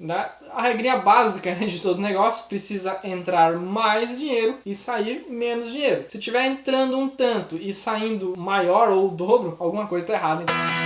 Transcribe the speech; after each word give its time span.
Né? 0.00 0.28
A 0.50 0.62
regrinha 0.62 0.96
básica 0.96 1.54
né, 1.54 1.66
de 1.66 1.80
todo 1.80 2.00
negócio 2.00 2.48
precisa 2.48 2.98
entrar 3.04 3.54
mais 3.54 4.18
dinheiro 4.18 4.56
e 4.66 4.74
sair 4.74 5.26
menos 5.28 5.70
dinheiro. 5.72 6.04
Se 6.08 6.18
estiver 6.18 6.44
entrando 6.46 6.98
um 6.98 7.08
tanto 7.08 7.56
e 7.56 7.72
saindo 7.72 8.34
maior 8.36 8.90
ou 8.90 9.08
o 9.08 9.10
dobro, 9.10 9.56
alguma 9.60 9.86
coisa 9.86 10.04
está 10.04 10.14
errada. 10.14 10.42
Então... 10.42 10.83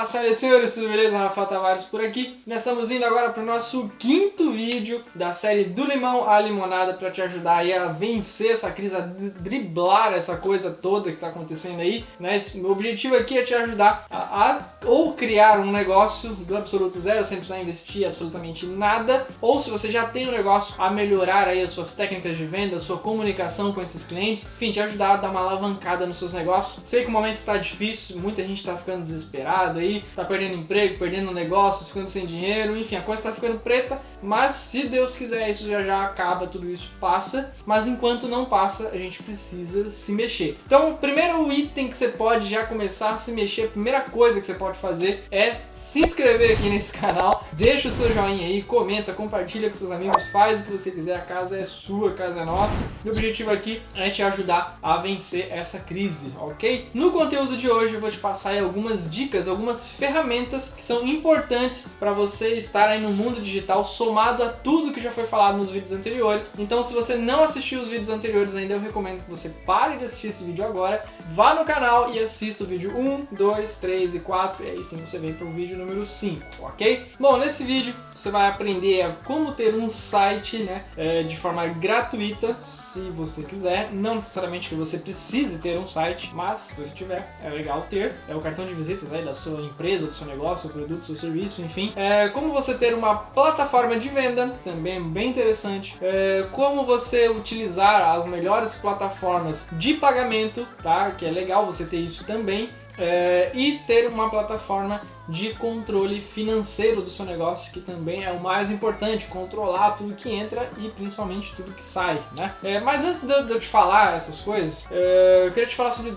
Olá, 0.00 0.06
senhoras 0.06 0.36
e 0.36 0.40
senhores, 0.40 0.74
tudo 0.74 0.88
beleza? 0.88 1.18
Rafa 1.18 1.44
Tavares 1.44 1.84
por 1.84 2.02
aqui. 2.02 2.40
Nós 2.46 2.62
estamos 2.62 2.90
indo 2.90 3.04
agora 3.04 3.32
para 3.32 3.42
o 3.42 3.44
nosso 3.44 3.92
quinto 3.98 4.50
vídeo 4.50 5.02
da 5.14 5.34
série 5.34 5.64
Do 5.64 5.84
Limão 5.84 6.26
à 6.26 6.40
Limonada 6.40 6.94
para 6.94 7.10
te 7.10 7.20
ajudar 7.20 7.58
a 7.70 7.86
vencer 7.88 8.52
essa 8.52 8.70
crise, 8.70 8.96
a 8.96 9.00
driblar 9.00 10.14
essa 10.14 10.38
coisa 10.38 10.70
toda 10.70 11.10
que 11.10 11.16
está 11.16 11.28
acontecendo 11.28 11.80
aí. 11.80 12.02
Né? 12.18 12.38
O 12.64 12.70
objetivo 12.70 13.14
aqui 13.14 13.36
é 13.36 13.42
te 13.42 13.54
ajudar 13.54 14.06
a, 14.08 14.16
a, 14.16 14.62
ou 14.86 15.12
criar 15.12 15.60
um 15.60 15.70
negócio 15.70 16.30
do 16.30 16.56
absoluto 16.56 16.98
zero, 16.98 17.22
sem 17.22 17.36
precisar 17.36 17.60
investir 17.60 18.06
absolutamente 18.06 18.64
nada, 18.64 19.26
ou 19.38 19.60
se 19.60 19.68
você 19.68 19.90
já 19.90 20.06
tem 20.06 20.26
um 20.26 20.32
negócio, 20.32 20.76
a 20.78 20.90
melhorar 20.90 21.46
aí 21.46 21.60
as 21.60 21.72
suas 21.72 21.94
técnicas 21.94 22.38
de 22.38 22.46
venda, 22.46 22.76
a 22.76 22.80
sua 22.80 22.96
comunicação 22.96 23.74
com 23.74 23.82
esses 23.82 24.02
clientes, 24.04 24.46
enfim, 24.46 24.72
te 24.72 24.80
ajudar 24.80 25.12
a 25.12 25.16
dar 25.16 25.30
uma 25.30 25.40
alavancada 25.40 26.06
nos 26.06 26.16
seus 26.16 26.32
negócios. 26.32 26.88
Sei 26.88 27.02
que 27.02 27.08
o 27.08 27.12
momento 27.12 27.36
está 27.36 27.58
difícil, 27.58 28.16
muita 28.16 28.42
gente 28.42 28.60
está 28.60 28.74
ficando 28.78 29.02
desesperada 29.02 29.78
aí, 29.80 29.89
tá 30.14 30.24
perdendo 30.24 30.54
emprego, 30.54 30.98
perdendo 30.98 31.32
negócio, 31.32 31.86
ficando 31.86 32.08
sem 32.08 32.26
dinheiro, 32.26 32.76
enfim, 32.76 32.96
a 32.96 33.02
coisa 33.02 33.24
tá 33.24 33.32
ficando 33.32 33.58
preta, 33.58 34.00
mas 34.22 34.54
se 34.54 34.86
Deus 34.86 35.16
quiser, 35.16 35.48
isso 35.48 35.68
já 35.68 35.82
já 35.82 36.04
acaba, 36.04 36.46
tudo 36.46 36.70
isso 36.70 36.90
passa, 37.00 37.52
mas 37.64 37.86
enquanto 37.86 38.28
não 38.28 38.44
passa, 38.44 38.90
a 38.90 38.96
gente 38.96 39.22
precisa 39.22 39.90
se 39.90 40.12
mexer. 40.12 40.58
Então, 40.66 40.92
o 40.92 40.96
primeiro 40.98 41.50
item 41.52 41.88
que 41.88 41.96
você 41.96 42.08
pode 42.08 42.48
já 42.48 42.64
começar 42.64 43.10
a 43.10 43.16
se 43.16 43.32
mexer, 43.32 43.64
a 43.64 43.68
primeira 43.68 44.00
coisa 44.00 44.40
que 44.40 44.46
você 44.46 44.54
pode 44.54 44.78
fazer 44.78 45.24
é 45.30 45.56
se 45.70 46.00
inscrever 46.00 46.52
aqui 46.52 46.68
nesse 46.68 46.92
canal, 46.92 47.46
deixa 47.52 47.88
o 47.88 47.90
seu 47.90 48.12
joinha 48.12 48.46
aí, 48.46 48.62
comenta, 48.62 49.12
compartilha 49.12 49.68
com 49.68 49.74
seus 49.74 49.90
amigos, 49.90 50.30
faz 50.30 50.60
o 50.60 50.64
que 50.64 50.72
você 50.72 50.90
quiser, 50.90 51.16
a 51.16 51.20
casa 51.20 51.58
é 51.58 51.64
sua, 51.64 52.10
a 52.10 52.14
casa 52.14 52.40
é 52.40 52.44
nossa. 52.44 52.82
O 53.04 53.08
objetivo 53.08 53.50
aqui 53.50 53.82
é 53.94 54.10
te 54.10 54.22
ajudar 54.22 54.78
a 54.82 54.96
vencer 54.98 55.48
essa 55.50 55.80
crise, 55.80 56.32
ok? 56.38 56.88
No 56.92 57.10
conteúdo 57.10 57.56
de 57.56 57.70
hoje 57.70 57.94
eu 57.94 58.00
vou 58.00 58.10
te 58.10 58.18
passar 58.18 58.58
algumas 58.58 59.10
dicas, 59.10 59.48
algumas 59.48 59.79
ferramentas 59.88 60.74
que 60.76 60.84
são 60.84 61.06
importantes 61.06 61.90
para 61.98 62.10
você 62.10 62.50
estar 62.54 62.88
aí 62.88 63.00
no 63.00 63.10
mundo 63.10 63.40
digital, 63.40 63.84
somado 63.84 64.42
a 64.42 64.48
tudo 64.48 64.92
que 64.92 65.00
já 65.00 65.10
foi 65.10 65.24
falado 65.24 65.56
nos 65.56 65.70
vídeos 65.70 65.92
anteriores. 65.92 66.54
Então, 66.58 66.82
se 66.82 66.92
você 66.92 67.16
não 67.16 67.42
assistiu 67.42 67.80
os 67.80 67.88
vídeos 67.88 68.08
anteriores 68.08 68.56
ainda, 68.56 68.74
eu 68.74 68.80
recomendo 68.80 69.22
que 69.22 69.30
você 69.30 69.50
pare 69.64 69.96
de 69.96 70.04
assistir 70.04 70.28
esse 70.28 70.44
vídeo 70.44 70.64
agora, 70.64 71.04
vá 71.30 71.54
no 71.54 71.64
canal 71.64 72.12
e 72.12 72.18
assista 72.18 72.64
o 72.64 72.66
vídeo 72.66 72.96
1, 72.96 73.28
2, 73.30 73.78
3 73.78 74.14
e 74.16 74.20
4, 74.20 74.64
e 74.64 74.70
aí 74.70 74.84
sim 74.84 75.04
você 75.04 75.18
vem 75.18 75.32
para 75.32 75.46
o 75.46 75.50
vídeo 75.50 75.78
número 75.78 76.04
5, 76.04 76.44
ok? 76.60 77.06
Bom, 77.18 77.36
nesse 77.38 77.62
vídeo 77.64 77.94
você 78.12 78.30
vai 78.30 78.48
aprender 78.48 79.14
como 79.24 79.52
ter 79.52 79.74
um 79.74 79.88
site 79.88 80.58
né, 80.58 80.84
é, 80.96 81.22
de 81.22 81.36
forma 81.36 81.66
gratuita, 81.66 82.56
se 82.60 83.00
você 83.10 83.42
quiser. 83.42 83.90
Não 83.92 84.16
necessariamente 84.16 84.68
que 84.68 84.74
você 84.74 84.98
precise 84.98 85.58
ter 85.58 85.78
um 85.78 85.86
site, 85.86 86.30
mas 86.34 86.58
se 86.58 86.80
você 86.80 86.94
tiver, 86.94 87.36
é 87.42 87.48
legal 87.48 87.86
ter. 87.88 88.14
É 88.28 88.34
o 88.34 88.40
cartão 88.40 88.66
de 88.66 88.74
visitas 88.74 89.12
aí 89.12 89.24
da 89.24 89.34
sua 89.34 89.60
empresa, 89.60 90.06
do 90.06 90.12
seu 90.12 90.26
negócio, 90.26 90.68
seu 90.68 90.70
produto, 90.70 91.04
seu 91.04 91.16
serviço, 91.16 91.62
enfim. 91.62 91.92
É, 91.94 92.28
como 92.28 92.52
você 92.52 92.74
ter 92.74 92.94
uma 92.94 93.14
plataforma 93.14 93.96
de 93.96 94.08
venda, 94.08 94.54
também 94.64 95.02
bem 95.02 95.30
interessante. 95.30 95.96
É, 96.02 96.46
como 96.50 96.84
você 96.84 97.28
utilizar 97.28 98.16
as 98.16 98.26
melhores 98.26 98.76
plataformas 98.76 99.68
de 99.72 99.94
pagamento, 99.94 100.66
tá? 100.82 101.12
Que 101.20 101.26
é 101.26 101.30
legal 101.30 101.66
você 101.66 101.84
ter 101.84 101.98
isso 101.98 102.24
também. 102.24 102.70
É, 102.96 103.50
e 103.52 103.78
ter 103.86 104.08
uma 104.08 104.30
plataforma 104.30 105.02
de 105.28 105.54
controle 105.54 106.20
financeiro 106.20 107.02
do 107.02 107.10
seu 107.10 107.24
negócio, 107.24 107.72
que 107.72 107.80
também 107.80 108.24
é 108.24 108.32
o 108.32 108.40
mais 108.40 108.70
importante, 108.70 109.26
controlar 109.26 109.92
tudo 109.92 110.14
que 110.14 110.30
entra 110.30 110.70
e 110.78 110.88
principalmente 110.88 111.54
tudo 111.54 111.72
que 111.72 111.82
sai, 111.82 112.20
né? 112.36 112.54
É, 112.62 112.80
mas 112.80 113.04
antes 113.04 113.22
de 113.22 113.32
eu, 113.32 113.60
te 113.60 113.66
falar 113.66 114.16
essas 114.16 114.40
coisas, 114.40 114.86
é, 114.90 115.44
eu 115.46 115.52
queria 115.52 115.68
te 115.68 115.76
falar 115.76 115.92
sobre 115.92 116.16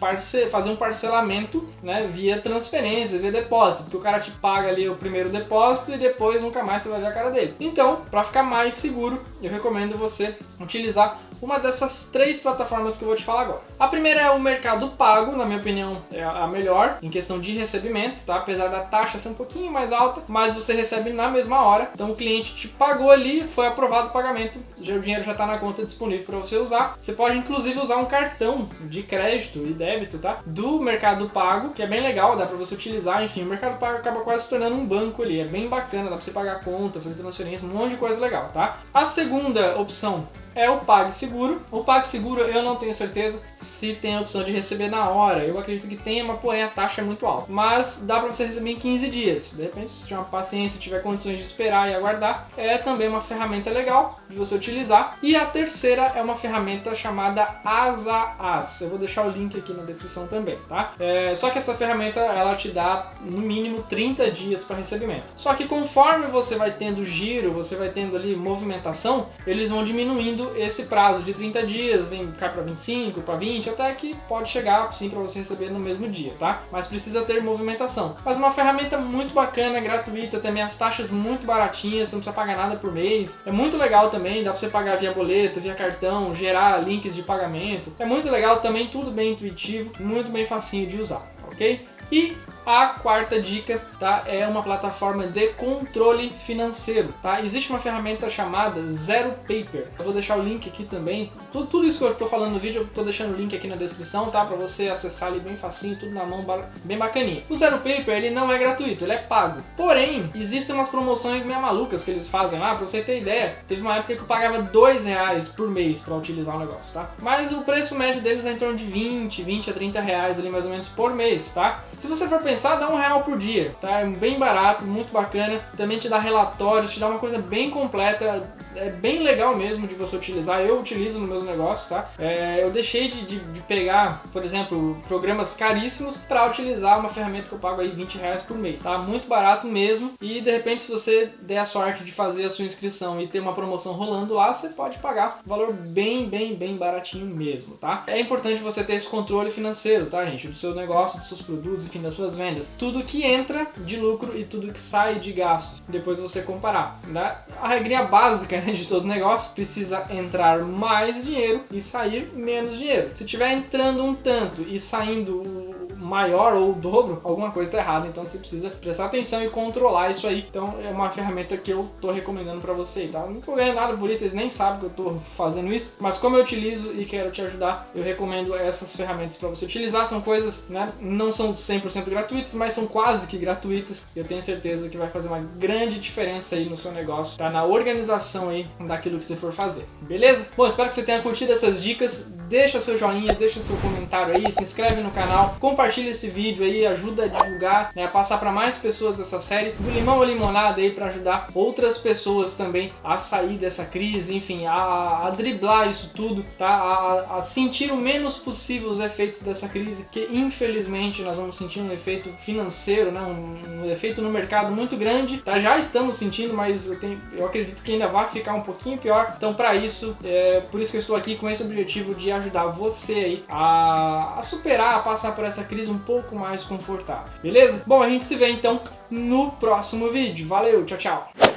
fazer 0.50 0.72
um 0.72 0.76
parcelamento, 0.76 1.70
né? 1.84 2.10
via 2.12 2.42
transferência, 2.42 3.20
via 3.20 3.32
depósito, 3.32 3.84
porque 3.84 3.98
o 3.98 4.02
cara 4.02 4.20
te 4.20 4.32
paga 4.32 4.70
ali 4.70 4.90
o 4.90 4.96
primeiro 4.96 5.30
depósito 5.30 5.92
e 5.92 5.98
depois 5.98 6.42
nunca 6.42 6.64
mais 6.64 6.82
você 6.82 6.90
vai 6.90 7.02
ver 7.02 7.08
a 7.08 7.12
cara 7.12 7.30
dele. 7.30 7.54
Então, 7.60 8.02
para 8.10 8.24
ficar 8.24 8.42
mais 8.42 8.76
seguro, 8.76 9.22
eu 9.42 9.52
recomendo 9.52 9.96
você 9.96 10.36
utilizar 10.60 11.20
uma 11.42 11.60
dessas 11.60 12.10
três 12.12 12.40
plataformas 12.40 12.96
que 12.96 13.04
eu 13.04 13.08
vou 13.08 13.18
te 13.18 13.24
falar 13.24 13.42
agora. 13.42 13.62
A 13.80 13.88
primeira 13.88 14.22
é 14.22 14.32
o 14.32 14.40
Mercado 14.40 14.90
Pago, 14.90 15.36
na 15.36 15.46
minha 15.46 15.58
opinião 15.58 15.98
é 16.12 16.24
a 16.24 16.46
melhor 16.48 16.98
em 17.02 17.10
questão 17.10 17.40
de 17.40 17.54
recebimento, 17.54 18.24
tá? 18.26 18.36
Apesar 18.36 18.68
da 18.68 18.82
taxa 18.82 19.18
ser 19.18 19.30
um 19.30 19.34
pouquinho 19.34 19.72
mais 19.72 19.92
alta, 19.92 20.22
mas 20.28 20.54
você 20.54 20.74
recebe 20.74 21.12
na 21.12 21.30
mesma 21.30 21.64
hora. 21.64 21.90
Então 21.94 22.12
o 22.12 22.16
cliente 22.16 22.54
te 22.56 22.68
pagou 22.68 23.10
ali, 23.10 23.44
foi 23.44 23.68
aprovado 23.68 24.10
o 24.10 24.12
pagamento, 24.12 24.60
o 24.78 25.00
dinheiro 25.00 25.24
já 25.24 25.32
está 25.32 25.46
na 25.46 25.58
conta 25.58 25.84
disponível 25.84 26.26
para 26.26 26.38
você 26.38 26.58
usar. 26.58 26.96
Você 27.00 27.14
pode 27.14 27.38
inclusive 27.38 27.80
usar 27.80 27.98
um 27.98 28.06
cartão 28.06 28.70
de 28.82 29.04
crédito 29.04 29.60
e 29.60 29.74
débito, 29.74 30.20
tá? 30.20 30.40
Do 30.46 30.80
Mercado 30.80 31.30
Pago, 31.30 31.70
que 31.70 31.82
é 31.82 31.88
bem 31.88 32.02
legal, 32.02 32.38
dá 32.38 32.46
para 32.46 32.58
você 32.58 32.76
utilizar. 32.76 33.24
Enfim, 33.24 33.44
o 33.44 33.48
Mercado 33.48 33.80
Pago 33.80 33.98
acaba 33.98 34.22
quase 34.22 34.44
se 34.44 34.50
tornando 34.50 34.76
um 34.76 34.86
banco 34.86 35.24
ali, 35.24 35.40
é 35.40 35.46
bem 35.46 35.68
bacana, 35.68 36.04
dá 36.04 36.10
para 36.12 36.22
você 36.22 36.32
pagar 36.32 36.64
conta, 36.64 37.02
fazer 37.02 37.16
transferência, 37.16 37.68
um 37.68 37.72
monte 37.72 37.92
de 37.92 37.98
coisa 37.98 38.22
legal, 38.22 38.50
tá? 38.54 38.80
A 38.94 39.06
segunda 39.06 39.78
opção 39.80 40.28
é 40.56 40.70
o 40.70 40.80
PagSeguro. 40.80 41.62
O 41.72 41.84
PagSeguro 41.84 42.42
eu 42.42 42.64
não 42.64 42.76
tenho 42.76 42.94
certeza 42.94 43.42
se 43.56 43.94
tem 43.94 44.16
a 44.16 44.22
opção 44.22 44.44
de 44.44 44.52
receber 44.52 44.90
na 44.90 45.10
hora. 45.10 45.44
Eu 45.44 45.58
acredito 45.60 45.88
que 45.88 45.96
tenha, 45.96 46.24
mas 46.24 46.40
porém 46.40 46.64
a 46.64 46.68
taxa 46.68 47.02
é 47.02 47.04
muito 47.04 47.26
alta. 47.26 47.52
Mas 47.52 48.04
dá 48.06 48.20
para 48.20 48.32
você 48.32 48.46
receber 48.46 48.72
em 48.72 48.76
15 48.76 49.10
dias. 49.10 49.54
De 49.56 49.64
repente, 49.64 49.92
se 49.92 50.08
tiver 50.08 50.20
uma 50.20 50.26
paciência, 50.26 50.80
tiver 50.80 51.02
condições 51.02 51.38
de 51.38 51.44
esperar 51.44 51.90
e 51.90 51.94
aguardar, 51.94 52.48
é 52.58 52.78
também 52.78 53.08
uma 53.08 53.22
ferramenta 53.22 53.70
legal 53.70 54.20
de 54.30 54.38
você 54.38 54.56
utilizar. 54.56 55.18
E 55.22 55.36
a 55.36 55.46
terceira 55.46 56.12
é 56.16 56.22
uma 56.22 56.36
ferramenta 56.36 56.94
chamada 56.96 57.60
AsaAs. 57.64 58.82
Eu 58.82 58.90
vou 58.90 58.98
deixar 58.98 59.26
o 59.26 59.30
link 59.30 59.58
aqui 59.58 59.74
na 59.74 59.84
descrição 59.84 60.28
também, 60.28 60.58
tá? 60.68 60.94
É, 61.00 61.34
só 61.36 61.50
que 61.50 61.58
essa 61.58 61.74
ferramenta 61.74 62.20
ela 62.20 62.56
te 62.56 62.70
dá 62.70 63.12
no 63.22 63.38
mínimo 63.40 63.84
30 63.84 64.32
dias 64.32 64.64
para 64.64 64.78
recebimento. 64.78 65.24
Só 65.36 65.54
que 65.54 65.66
conforme 65.66 66.28
você 66.28 66.56
vai 66.56 66.72
tendo 66.72 67.04
giro, 67.04 67.52
você 67.52 67.76
vai 67.76 67.90
tendo 67.90 68.16
ali 68.16 68.36
movimentação, 68.36 69.28
eles 69.46 69.70
vão 69.70 69.84
diminuindo 69.84 70.41
subindo 70.42 70.52
esse 70.58 70.84
prazo 70.86 71.22
de 71.24 71.34
30 71.34 71.64
dias, 71.66 72.06
vem 72.06 72.32
cai 72.32 72.52
para 72.52 72.62
25, 72.62 73.22
para 73.22 73.36
20, 73.36 73.70
até 73.70 73.94
que 73.94 74.16
pode 74.28 74.50
chegar 74.50 74.92
sim 74.94 75.10
para 75.10 75.20
você 75.20 75.40
receber 75.40 75.70
no 75.70 75.80
mesmo 75.80 76.10
dia, 76.10 76.34
tá? 76.40 76.64
Mas 76.72 76.88
precisa 76.88 77.22
ter 77.22 77.42
movimentação. 77.42 78.18
Mas 78.26 78.38
uma 78.38 78.52
ferramenta 78.52 78.98
muito 78.98 79.34
bacana, 79.34 79.80
gratuita, 79.80 80.40
também 80.40 80.64
as 80.64 80.76
taxas 80.76 81.12
muito 81.12 81.46
baratinhas, 81.46 82.10
você 82.10 82.16
não 82.16 82.22
precisa 82.22 82.36
pagar 82.36 82.58
nada 82.58 82.76
por 82.76 82.92
mês. 82.92 83.40
É 83.46 83.52
muito 83.52 83.78
legal 83.78 84.10
também, 84.10 84.44
dá 84.44 84.52
para 84.52 84.60
você 84.60 84.68
pagar 84.68 84.98
via 84.98 85.12
boleto, 85.12 85.62
via 85.62 85.76
cartão, 85.76 86.34
gerar 86.34 86.78
links 86.84 87.16
de 87.16 87.22
pagamento. 87.22 87.92
É 88.00 88.06
muito 88.06 88.30
legal 88.30 88.60
também, 88.62 88.88
tudo 88.88 89.12
bem 89.12 89.34
intuitivo, 89.34 89.92
muito 90.00 90.32
bem 90.32 90.46
facinho 90.46 90.88
de 90.88 91.02
usar, 91.02 91.22
ok? 91.48 91.86
E 92.12 92.36
a 92.66 92.88
quarta 92.88 93.42
dica, 93.42 93.80
tá, 94.00 94.24
é 94.26 94.46
uma 94.48 94.62
plataforma 94.62 95.28
de 95.28 95.48
controle 95.50 96.30
financeiro, 96.30 97.14
tá? 97.22 97.42
Existe 97.42 97.70
uma 97.70 97.80
ferramenta 97.80 98.30
chamada 98.30 98.82
Zero 98.92 99.32
Paper. 99.48 99.88
Eu 99.98 100.06
vou 100.06 100.14
deixar 100.14 100.38
o 100.38 100.42
link 100.42 100.68
aqui 100.70 100.84
também. 100.84 101.32
Tudo, 101.52 101.68
tudo 101.68 101.88
isso 101.88 102.00
que 102.00 102.06
eu 102.06 102.12
estou 102.12 102.28
falando 102.28 102.54
no 102.54 102.60
vídeo, 102.60 102.82
eu 102.82 102.86
estou 102.86 103.04
deixando 103.04 103.34
o 103.34 103.38
link 103.38 103.56
aqui 103.56 103.68
na 103.68 103.76
descrição, 103.76 104.30
tá? 104.30 104.46
Para 104.46 104.58
você 104.58 104.90
acessar 104.90 105.30
ali 105.30 105.40
bem 105.40 105.56
facinho, 105.56 105.98
tudo 105.98 106.12
na 106.12 106.26
mão, 106.26 106.46
bem 106.84 106.98
bacaninha. 106.98 107.44
O 107.50 107.56
Zero 107.56 107.78
Paper, 107.78 108.16
ele 108.16 108.30
não 108.30 108.52
é 108.52 108.58
gratuito, 108.58 109.06
ele 109.06 109.14
é 109.14 109.18
pago. 109.18 109.62
Porém, 109.76 110.30
existem 110.36 110.76
umas 110.76 110.90
promoções 110.90 111.44
meio 111.44 111.62
malucas 111.62 112.04
que 112.04 112.12
eles 112.12 112.28
fazem 112.28 112.60
lá, 112.60 112.76
para 112.76 112.88
você 112.88 113.02
ter 113.02 113.20
ideia. 113.20 113.58
Teve 113.68 113.82
uma 113.82 113.98
época 113.98 114.16
que 114.16 114.22
eu 114.22 114.28
pagava 114.28 114.62
dois 114.62 115.06
reais 115.06 115.50
por 115.50 115.70
mês 115.70 116.02
para 116.02 116.16
utilizar 116.16 116.56
o 116.56 116.60
negócio, 116.60 116.94
tá? 116.94 117.10
Mas 117.20 117.52
o 117.52 117.62
preço 117.62 117.96
médio 117.96 118.22
deles 118.22 118.46
é 118.46 118.54
em 118.54 118.58
torno 118.58 118.76
de 118.76 118.84
20, 118.84 119.44
20 119.44 119.70
a 119.70 119.74
30 119.74 120.02
reais 120.02 120.40
ali 120.40 120.50
mais 120.50 120.66
ou 120.66 120.72
menos 120.72 120.88
por 120.88 121.14
mês, 121.14 121.54
tá? 121.54 121.84
Se 121.98 122.08
você 122.08 122.28
for 122.28 122.42
pensar, 122.52 122.76
dá 122.76 122.90
um 122.90 122.98
real 122.98 123.22
por 123.22 123.38
dia, 123.38 123.74
tá? 123.80 124.02
É 124.02 124.06
bem 124.06 124.38
barato, 124.38 124.86
muito 124.86 125.12
bacana. 125.12 125.62
Também 125.78 125.98
te 125.98 126.10
dá 126.10 126.20
relatórios, 126.20 126.94
te 126.94 127.00
dá 127.00 127.08
uma 127.08 127.20
coisa 127.20 127.38
bem 127.38 127.70
completa 127.70 128.44
é 128.76 128.90
bem 128.90 129.22
legal 129.24 129.56
mesmo 129.56 129.88
de 129.88 129.96
você 129.96 130.16
utilizar. 130.16 130.62
Eu 130.62 130.80
utilizo 130.80 131.20
no 131.20 131.28
meus 131.28 131.44
negócios, 131.44 131.88
tá? 131.88 132.10
É, 132.18 132.64
eu 132.64 132.72
deixei 132.72 133.08
de, 133.08 133.26
de, 133.26 133.40
de, 133.40 133.62
pegar, 133.62 134.24
por 134.32 134.44
exemplo, 134.44 134.98
programas 135.08 135.56
caríssimos 135.56 136.18
para 136.18 136.48
utilizar 136.48 137.00
uma 137.00 137.10
ferramenta 137.10 137.48
que 137.48 137.54
eu 137.54 137.60
pago 137.60 137.82
aí 137.82 137.90
20 137.90 138.18
reais 138.18 138.42
por 138.42 138.58
mês, 138.58 138.84
tá? 138.84 138.98
Muito 138.98 139.28
barato 139.28 139.68
mesmo. 139.68 140.14
E 140.22 140.42
de 140.42 140.52
repente, 140.52 140.84
se 140.84 140.92
você 140.92 141.30
der 141.42 141.60
a 141.60 141.66
sorte 141.66 142.04
de 142.04 142.12
fazer 142.12 142.46
a 142.46 142.50
sua 142.50 142.66
inscrição 142.66 143.22
e 143.22 143.28
ter 143.28 143.40
uma 143.40 143.54
promoção 143.54 143.94
rolando 143.94 144.34
lá, 144.34 144.54
você 144.54 144.70
pode 144.70 145.00
pagar 145.00 145.40
um 145.46 145.50
valor 145.50 145.74
bem, 145.74 146.28
bem, 146.28 146.56
bem 146.56 146.76
baratinho 146.78 147.26
mesmo, 147.26 147.76
tá? 147.76 148.04
É 148.08 148.20
importante 148.20 148.62
você 148.62 148.84
ter 148.84 148.96
esse 148.96 149.08
controle 149.08 149.52
financeiro, 149.52 150.06
tá, 150.06 150.24
gente? 150.26 150.48
Do 150.48 150.56
seu 150.56 150.74
negócio, 150.76 151.20
dos 151.20 151.28
seus 151.28 151.42
produtos, 151.42 151.86
enfim, 151.86 152.02
das 152.02 152.14
suas 152.14 152.36
vendas. 152.36 152.72
Tudo 152.78 153.04
que 153.04 153.24
entra 153.24 153.68
de 153.78 153.98
lucro 153.98 154.38
e 154.38 154.44
tudo 154.44 154.72
que 154.72 154.80
sai 154.80 155.20
de 155.20 155.32
gastos. 155.32 155.82
Depois 155.88 156.20
você 156.20 156.42
comparar, 156.42 156.98
tá? 157.14 157.46
A 157.62 157.68
regrinha 157.68 158.04
básica 158.04 158.61
de 158.66 158.88
todo 158.88 159.08
negócio, 159.08 159.54
precisa 159.54 160.06
entrar 160.10 160.60
mais 160.60 161.24
dinheiro 161.24 161.62
e 161.72 161.82
sair 161.82 162.32
menos 162.34 162.78
dinheiro. 162.78 163.12
Se 163.14 163.24
estiver 163.24 163.52
entrando 163.52 164.04
um 164.04 164.14
tanto 164.14 164.62
e 164.64 164.80
saindo 164.80 165.71
maior 166.12 166.54
ou 166.56 166.72
o 166.72 166.74
dobro, 166.74 167.22
alguma 167.24 167.52
coisa 167.52 167.70
está 167.70 167.78
errada. 167.78 168.06
Então 168.06 168.26
você 168.26 168.38
precisa 168.38 168.70
prestar 168.70 169.06
atenção 169.06 169.42
e 169.44 169.50
controlar 169.50 170.12
isso 170.12 170.28
aí. 170.28 170.46
Então 170.50 170.76
é 170.84 170.90
uma 170.90 171.10
ferramenta 171.10 171.56
que 171.56 171.72
eu 171.72 171.90
estou 171.96 172.12
recomendando 172.12 172.60
para 172.60 172.74
você, 172.74 173.08
tá? 173.08 173.26
Não 173.26 173.40
estou 173.40 173.56
ganhando 173.56 173.76
nada 173.76 173.96
por 173.96 174.10
isso, 174.10 174.20
vocês 174.20 174.34
nem 174.34 174.50
sabem 174.50 174.80
que 174.80 174.86
eu 174.88 174.90
estou 174.90 175.22
fazendo 175.36 175.72
isso, 175.72 175.96
mas 176.00 176.18
como 176.18 176.36
eu 176.36 176.44
utilizo 176.44 176.92
e 177.00 177.06
quero 177.06 177.32
te 177.32 177.42
ajudar, 177.42 177.90
eu 177.96 178.04
recomendo 178.04 178.54
essas 178.54 178.94
ferramentas 178.94 179.38
para 179.38 179.48
você 179.48 179.64
utilizar. 179.64 180.06
São 180.06 180.20
coisas, 180.20 180.68
né? 180.68 180.92
Não 181.00 181.32
são 181.32 181.54
100% 181.54 182.10
gratuitas, 182.10 182.54
mas 182.56 182.74
são 182.74 182.88
quase 182.88 183.28
que 183.28 183.38
gratuitas. 183.38 184.06
Eu 184.14 184.26
tenho 184.26 184.42
certeza 184.42 184.90
que 184.90 184.98
vai 184.98 185.08
fazer 185.08 185.30
uma 185.30 185.40
grande 185.40 185.98
diferença 185.98 186.56
aí 186.56 186.68
no 186.68 186.76
seu 186.76 186.92
negócio, 186.92 187.38
tá? 187.38 187.50
Na 187.50 187.64
organização 187.64 188.50
aí 188.50 188.68
daquilo 188.82 189.18
que 189.18 189.26
você 189.26 189.36
for 189.36 189.54
fazer. 189.54 189.86
Beleza? 190.02 190.50
Bom, 190.58 190.68
espero 190.68 190.90
que 190.90 190.96
você 190.96 191.04
tenha 191.04 191.22
curtido 191.22 191.54
essas 191.54 191.82
dicas. 191.82 192.41
Deixa 192.52 192.82
seu 192.82 192.98
joinha, 192.98 193.32
deixa 193.34 193.62
seu 193.62 193.78
comentário 193.78 194.36
aí, 194.36 194.52
se 194.52 194.62
inscreve 194.62 195.00
no 195.00 195.10
canal, 195.12 195.56
compartilha 195.58 196.10
esse 196.10 196.28
vídeo 196.28 196.66
aí, 196.66 196.86
ajuda 196.86 197.24
a 197.24 197.28
divulgar, 197.28 197.94
né, 197.96 198.04
a 198.04 198.10
passar 198.10 198.40
para 198.40 198.52
mais 198.52 198.78
pessoas 198.78 199.16
dessa 199.16 199.40
série, 199.40 199.72
do 199.72 199.90
limão 199.90 200.22
à 200.22 200.26
limonada 200.26 200.82
aí 200.82 200.92
para 200.92 201.06
ajudar 201.06 201.48
outras 201.56 201.98
pessoas 201.98 202.56
também 202.56 202.92
a 203.06 203.18
sair 203.20 203.58
dessa 203.58 203.86
crise, 203.86 204.36
enfim, 204.36 204.66
a, 204.66 205.28
a 205.28 205.30
driblar 205.30 205.88
isso 205.88 206.12
tudo, 206.14 206.46
tá? 206.58 206.68
A, 206.68 207.38
a, 207.38 207.42
sentir 207.42 207.90
o 207.90 207.96
menos 207.96 208.38
possível 208.38 208.90
os 208.90 209.00
efeitos 209.00 209.40
dessa 209.42 209.70
crise, 209.70 210.08
que 210.12 210.28
infelizmente 210.30 211.22
nós 211.22 211.38
vamos 211.38 211.56
sentir 211.56 211.80
um 211.80 211.94
efeito 211.94 212.34
financeiro, 212.38 213.14
né, 213.14 213.22
um, 213.22 213.86
um 213.86 213.90
efeito 213.90 214.22
no 214.22 214.30
mercado 214.30 214.76
muito 214.76 214.98
grande, 214.98 215.38
tá? 215.38 215.58
Já 215.58 215.78
estamos 215.78 216.18
sentindo, 216.18 216.54
mas 216.54 216.90
eu, 216.90 217.00
tenho, 217.00 217.22
eu 217.32 217.46
acredito 217.46 217.82
que 217.82 217.94
ainda 217.94 218.10
vai 218.10 218.28
ficar 218.28 218.56
um 218.56 218.62
pouquinho 218.62 218.98
pior. 218.98 219.36
Então, 219.38 219.54
para 219.54 219.74
isso, 219.74 220.18
é 220.22 220.60
por 220.70 220.82
isso 220.82 220.92
que 220.92 220.98
eu 220.98 221.02
estou 221.02 221.16
aqui 221.16 221.38
com 221.38 221.50
esse 221.50 221.64
objetivo 221.64 222.14
de 222.14 222.41
ajudar 222.42 222.68
você 222.68 223.14
aí 223.14 223.46
a, 223.50 224.36
a 224.38 224.42
superar, 224.42 224.96
a 224.96 225.00
passar 225.00 225.36
por 225.36 225.46
essa 225.46 225.64
crise 225.64 225.90
um 225.90 226.00
pouco 226.00 226.36
mais 226.36 226.64
confortável, 226.64 227.32
beleza? 227.42 227.84
Bom, 227.86 228.02
a 228.02 228.10
gente 228.10 228.24
se 228.24 228.36
vê 228.36 228.50
então 228.50 228.82
no 229.10 229.52
próximo 229.52 230.10
vídeo. 230.12 230.48
Valeu, 230.48 230.86
tchau, 230.86 230.98
tchau! 230.98 231.51